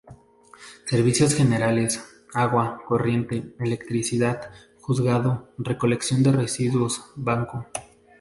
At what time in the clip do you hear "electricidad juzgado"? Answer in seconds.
3.59-5.53